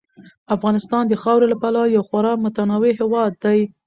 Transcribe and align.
افغانستان 0.55 1.03
د 1.07 1.13
خاورې 1.21 1.47
له 1.51 1.57
پلوه 1.61 1.87
یو 1.95 2.03
خورا 2.09 2.31
متنوع 2.43 2.91
هېواد 2.99 3.31
دی. 3.43 3.59